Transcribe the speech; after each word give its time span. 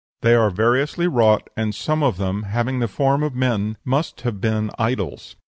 They 0.23 0.33
are 0.33 0.49
variously 0.49 1.07
wrought, 1.07 1.47
and 1.55 1.75
some 1.75 2.01
of 2.01 2.17
them, 2.17 2.41
having 2.41 2.79
the 2.79 2.87
form 2.87 3.21
of 3.21 3.35
men, 3.35 3.77
must 3.85 4.21
have 4.21 4.41
been 4.41 4.71
idols. 4.79 5.35